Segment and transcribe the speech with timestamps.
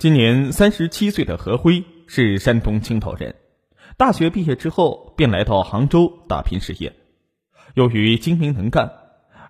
[0.00, 3.34] 今年三十七岁的何辉是山东青岛人，
[3.98, 6.90] 大学毕业之后便来到杭州打拼事业。
[7.74, 8.90] 由于精明能干，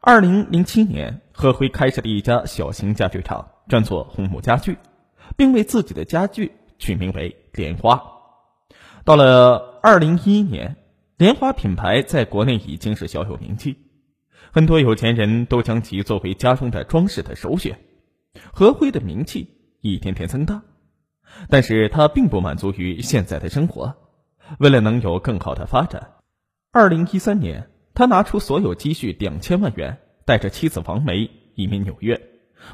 [0.00, 4.76] 二零零七年何辉开设了一家小型家具厂，专做红木家具，
[5.36, 8.02] 并为自己的家具取名为“莲花”。
[9.06, 10.74] 到了二零一一年，
[11.16, 13.76] 莲花品牌在国内已经是小有名气，
[14.50, 17.78] 很多有钱人都将其作为家中的装饰的首选。
[18.52, 20.62] 何辉的名气一天天增大，
[21.48, 23.96] 但是他并不满足于现在的生活，
[24.58, 26.14] 为了能有更好的发展，
[26.72, 32.20] 二零一三年，他拿出所有积蓄两千万元，带着妻子王梅移民纽约，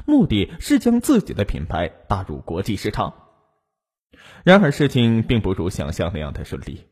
[0.05, 3.13] 目的是将自己的品牌打入国际市场。
[4.43, 6.85] 然而，事情并不如想象那样的顺利。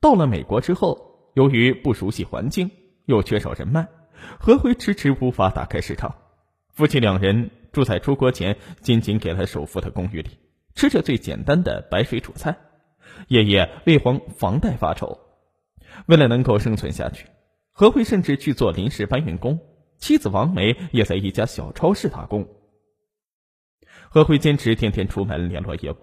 [0.00, 2.70] 到了美国之后，由于不熟悉环境，
[3.06, 3.88] 又缺少人脉，
[4.38, 6.14] 何辉迟迟无法打开市场。
[6.72, 10.30] 夫妻两人住在出国前仅仅给了首付的公寓里，
[10.74, 12.58] 吃着最简单的白水煮菜，
[13.28, 15.16] 夜夜为还房贷发愁。
[16.06, 17.28] 为了能够生存下去，
[17.70, 19.60] 何辉甚至去做临时搬运工，
[19.96, 22.48] 妻子王梅也在一家小超市打工。
[24.08, 25.96] 何辉坚持天天出门联络业务。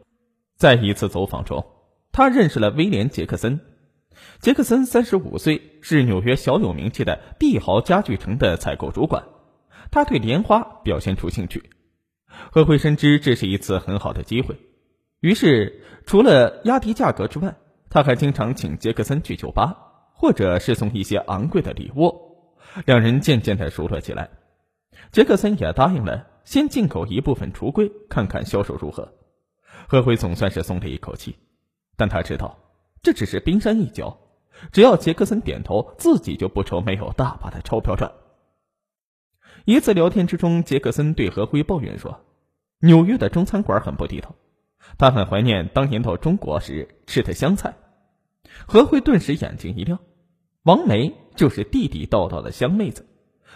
[0.55, 1.65] 在一次走访中，
[2.13, 3.59] 他认识了威廉·杰克森。
[4.39, 9.25] 杰克森三十五岁，是纽约小有名气的帝豪家具城的采购主管。
[9.91, 11.69] 他对莲花表现出兴趣。
[12.51, 14.57] 何辉深知这是一次很好的机会，
[15.21, 17.55] 于是除了压低价格之外，
[17.89, 19.77] 他还经常请杰克森去酒吧，
[20.13, 22.13] 或者是送一些昂贵的礼物。
[22.85, 24.29] 两人渐渐的熟络起来。
[25.11, 29.13] 杰克森也答应了，先进口一部分橱柜，看看销售如何。
[29.87, 31.37] 何辉总算是松了一口气，
[31.95, 32.57] 但他知道
[33.01, 34.17] 这只是冰山一角，
[34.73, 38.11] 只要杰克森点头，自己就不愁没有大把的钞票赚。
[39.65, 42.21] 一次聊天之中，杰克森对何辉抱怨说
[42.81, 44.35] ：“纽约的中餐馆很不地道，
[44.99, 47.73] 他很怀念当年到中国时吃的湘菜。”
[48.67, 49.97] 何辉顿时眼睛一亮，
[50.61, 53.07] 王梅就是地地道道的湘妹子，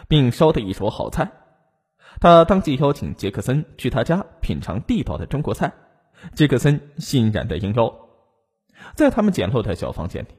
[0.08, 1.31] 并烧的一手好菜。
[2.19, 5.74] 他当即邀请杰克森去他家品尝地道的中国菜。
[6.34, 7.94] 杰克森欣然的应邀，
[8.96, 10.30] 在他们简陋的小房间里，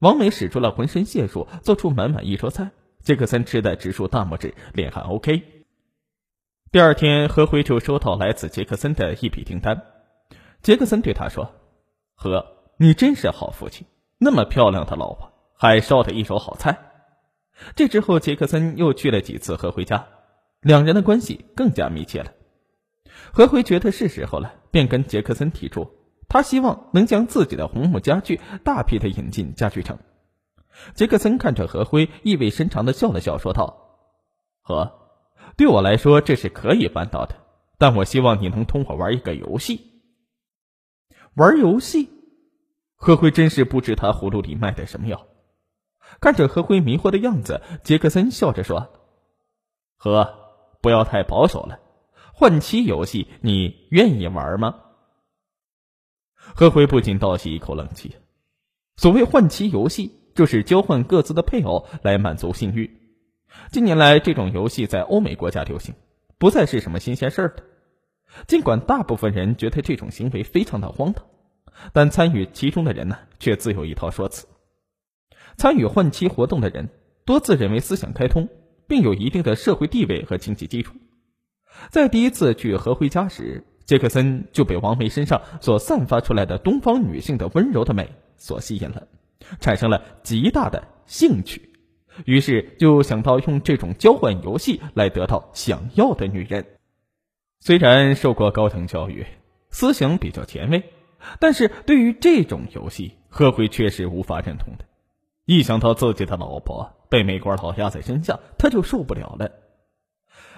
[0.00, 2.72] 王梅使出了浑身解数，做出满满一桌菜。
[3.06, 5.40] 杰克森吃的直竖大拇指，脸还 OK。
[6.72, 9.80] 第二天，何辉就收到来自杰克森的一笔订单。
[10.60, 11.52] 杰克森对他说
[12.18, 12.44] ：“何，
[12.78, 13.86] 你真是好父亲，
[14.18, 16.76] 那么漂亮的老婆，还烧的一手好菜。”
[17.76, 20.08] 这之后，杰克森又去了几次何辉家，
[20.60, 22.32] 两人的关系更加密切了。
[23.32, 25.88] 何辉觉得是时候了，便跟杰克森提出，
[26.28, 29.96] 他希望能将自己的红木家具大批的引进家具城。
[30.94, 33.98] 杰克森看着何辉，意味深长的笑了笑，说道
[34.62, 34.92] ：“何，
[35.56, 37.36] 对我来说这是可以办到的，
[37.78, 40.02] 但我希望你能同我玩一个游戏。”
[41.34, 42.10] 玩游戏？
[42.94, 45.26] 何辉真是不知他葫芦里卖的什么药。
[46.20, 48.88] 看着何辉迷惑的样子，杰克森笑着说
[49.98, 50.34] ：“何，
[50.80, 51.80] 不要太保守了。”
[52.32, 54.82] 换妻游戏，你愿意玩吗？
[56.36, 58.14] 何辉不禁倒吸一口冷气。
[58.96, 62.88] 所谓换妻游戏，就是交换各自的配偶来满足性欲。
[63.72, 65.94] 近年来，这种游戏在欧美国家流行，
[66.38, 67.64] 不再是什么新鲜事儿了。
[68.46, 71.24] 尽管大部分人觉得这种行为非常的荒唐，
[71.94, 74.46] 但参与其中的人呢，却自有一套说辞。
[75.56, 76.90] 参与换妻活动的人
[77.24, 78.46] 多自认为思想开通，
[78.86, 80.94] 并有一定的社会地位和经济基础。
[81.88, 89.06] 在第一次去何辉家时，杰克森就被王梅身上所散发出来的东方女性的温柔的美所吸引了，
[89.60, 91.70] 产生了极大的兴趣，
[92.24, 96.66] 于是就想到用这种交换游戏来得到想要的女人。
[97.60, 99.26] 虽然受过高等教育，
[99.70, 100.84] 思想比较前卫，
[101.40, 104.84] 但是对于这种游戏，何辉却是无法认同的。
[105.44, 109.50] 一想到自己的老婆被美国佬压在身下，他就受不了了。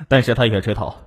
[0.08, 1.04] 但是他也知道。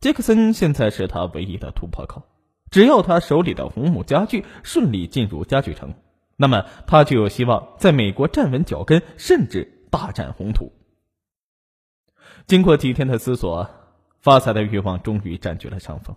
[0.00, 2.24] 杰克森现在是他唯一的突破口，
[2.72, 5.94] 只要他手里的红木家具顺利进入家具城，
[6.42, 10.72] 那么他就有希望在美国站稳脚跟，甚至大展宏图。
[12.48, 13.70] 经过几天的思索，
[14.18, 16.16] 发财的欲望终于占据了上风。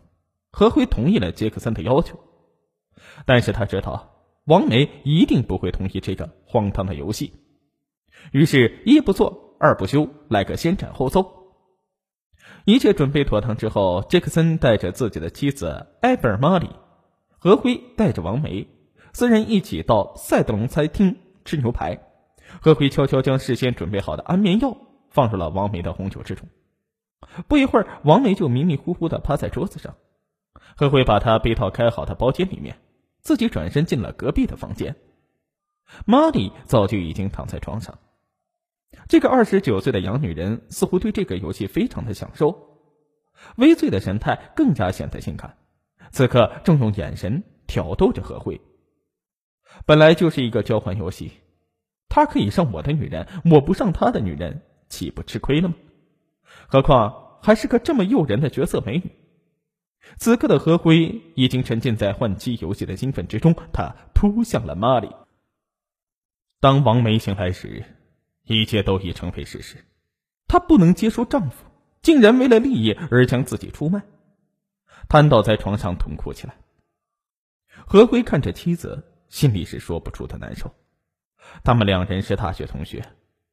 [0.51, 2.18] 何辉同意了杰克森的要求，
[3.27, 7.31] 但是他知道王梅一定不会同意这个荒唐的游戏，
[8.31, 11.31] 于是，一不做二不休，来个先斩后奏。
[12.63, 16.68] 一切准备妥当之后，杰克森带着自己的妻子埃贝尔·玛丽，
[17.38, 18.68] 何辉带着王梅，
[19.16, 21.98] 四人一起到赛德龙餐厅吃牛排。
[22.60, 24.76] 何辉悄悄将事先准备好的安眠药
[25.10, 26.46] 放入了王梅的红酒之中。
[27.48, 29.96] 不一会儿，王梅就迷迷糊糊的趴在桌子上。
[30.76, 32.78] 何辉把她背到开好的包间里面，
[33.22, 34.98] 自己转身进了隔壁的房间。
[36.06, 37.98] 玛丽早就已经躺在床上。
[39.08, 42.82] 这个二十九岁的洋女人似乎对这个游戏非常的享受，
[43.56, 45.56] 微醉的神态更加显得性感。
[46.12, 48.60] 此刻正用眼神挑逗着何辉。
[49.86, 51.31] 本来就是一个交换游戏，
[52.10, 55.75] 他可以上我的女人，我不上他的女人，岂不吃亏了吗？
[56.68, 59.12] 何况还是个这么诱人的绝色美女。
[60.18, 65.10] 此刻的何辉已经沉浸在换妻游戏的兴奋之中，他扑向了玛丽。
[66.60, 67.83] 当王梅醒来时，
[68.44, 69.77] 一切都已成为事实。
[70.48, 71.66] 她不能接受丈夫
[72.01, 74.04] 竟然为了利益而将自己出卖，
[75.10, 76.56] 瘫倒在床上痛哭起来。
[77.88, 80.74] 何辉看着妻子，心里是说不出的难受。
[81.63, 83.06] 他们两人是大学同学，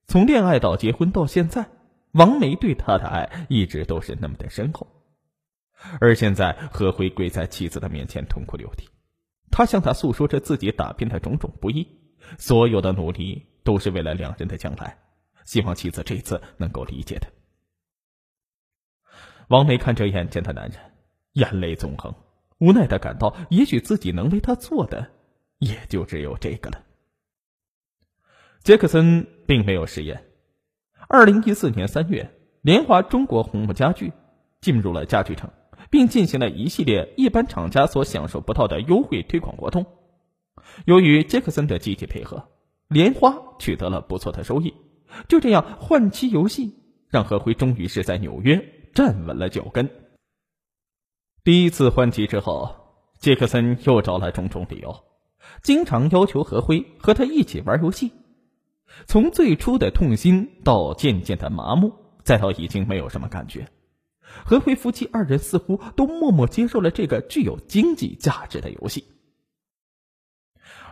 [0.07, 1.69] 从恋爱到结婚到现在，
[2.13, 4.87] 王梅对他的爱一直都是那么的深厚。
[6.01, 8.89] 而现在，何辉跪在妻子的面前痛哭流涕，
[9.51, 11.87] 他向她诉说着自己打拼的种种不易，
[12.39, 14.97] 所有的努力都是为了两人的将来，
[15.45, 17.29] 希望妻子这次能够理解他。
[19.49, 20.79] 王梅看着眼前的男人，
[21.33, 22.15] 眼泪纵横，
[22.59, 25.11] 无奈的感到，也许自己能为他做的，
[25.63, 26.83] 也就只有这个了。
[28.63, 30.25] 杰克森并没有食言。
[31.09, 32.31] 二零一四年三月，
[32.61, 34.13] 联华中国红木家具
[34.61, 35.51] 进入了家具城。
[35.91, 39.85] 并进行了一系列一般厂家所享受不到的优惠推广活动。
[40.87, 42.49] 由于杰克森的积极配合，
[42.89, 44.73] 莲花取得了不错的收益。
[45.29, 46.79] 就这样，换妻游戏
[47.11, 49.91] 让何辉终于是在纽约站稳了脚跟。
[51.45, 52.75] 第一次换妻之后，
[53.19, 55.05] 杰克森又找了种种理由，
[55.63, 58.13] 经常要求何辉和他一起玩游戏。
[59.07, 61.93] 从最初的痛心到渐渐的麻木，
[62.23, 63.67] 再到已经没有什么感觉。
[64.45, 69.05] 何辉夫妻二人似乎都默默接受了这个具有经济价值的游戏。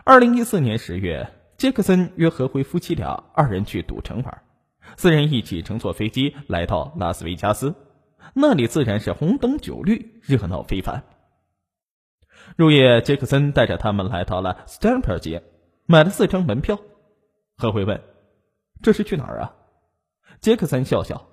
[0.03, 4.41] 二零一四年十月，杰克森约何辉夫妻俩二人去赌城玩，
[4.97, 7.75] 四人一起乘坐飞机来到拉斯维加斯，
[8.33, 11.03] 那里自然是红灯酒绿，热闹非凡。
[12.57, 15.43] 入夜，杰克森带着他们来到了 Stamper 街，
[15.85, 16.79] 买了四张门票。
[17.57, 18.01] 何辉问
[18.81, 19.55] ：“这是去哪儿啊？”
[20.41, 21.27] 杰克森笑笑。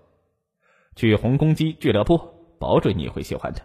[0.96, 2.18] 去红公鸡俱乐部，
[2.58, 3.60] 保准你会喜欢的。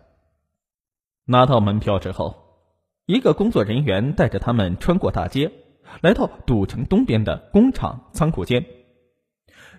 [1.26, 2.36] 拿到门票之后，
[3.06, 5.52] 一个工作人员带着他们穿过大街，
[6.02, 8.66] 来到赌城东边的工厂仓库间。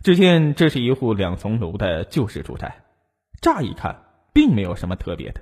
[0.02, 2.84] 只见这是一户两层楼的旧式住宅，
[3.40, 5.40] 乍一看并没有什么特别的，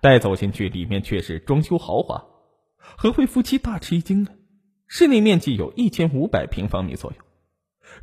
[0.00, 2.24] 待走进去，里面却是装修豪华。
[2.78, 4.32] 何慧夫妻大吃一惊啊！
[4.86, 7.16] 室内面积有一千五百平方米左右，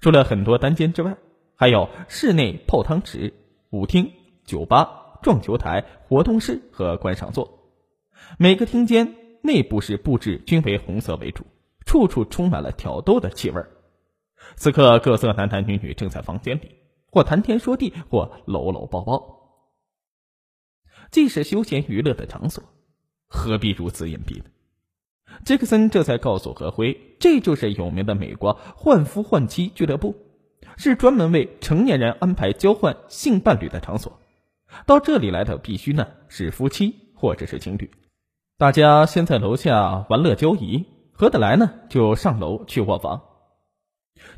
[0.01, 1.17] 除了很多单间之外。
[1.55, 3.31] 还有室内泡汤池、
[3.69, 4.11] 舞厅、
[4.43, 7.69] 酒吧、撞球台、活动室和观赏座。
[8.37, 11.45] 每个厅间内部是布置均为红色为主，
[11.85, 13.63] 处处充满了挑逗的气味。
[14.55, 16.71] 此刻，各色男男女女正在房间里，
[17.11, 19.42] 或谈天说地，或搂搂抱抱。
[21.13, 22.63] 既是休闲娱乐的场所，
[23.29, 24.45] 何必如此隐蔽呢？
[25.45, 30.15] 杰克森这才告诉何辉，这就是有名的美国换夫换妻俱乐部。
[30.75, 34.19] 是专门为成年人安排交换性伴侣的场所，
[34.87, 37.91] 到这里来的必须呢是夫妻或者是情侣。
[38.57, 43.21] 大家先在楼下玩乐交谊，合得来呢就上楼去卧房。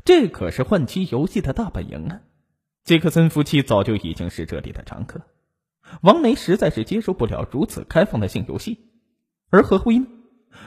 [0.04, 2.20] 这可是换妻游戏的大本营啊！
[2.84, 5.22] 杰克森夫妻早就已经是这里的常客。
[6.02, 8.90] 王梅实在是接受不了如此开放的性游戏，
[9.50, 10.06] 而何辉呢，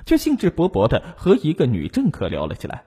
[0.06, 2.86] 却兴致勃勃的和一个女政客聊了起来。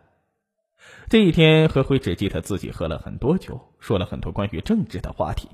[1.08, 5.48] 这一天，何辉只记得自己喝了很多酒，说了很多关于政治的话题，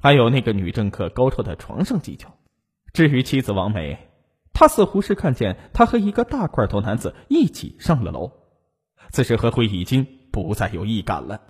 [0.00, 2.34] 还有那个女政客高超的床上技巧。
[2.92, 3.98] 至于妻子王梅，
[4.52, 8.32] 他似乎是看见她和一个大块头男子一起上了楼。
[9.10, 11.40] 此时，何辉已经不再有异感了。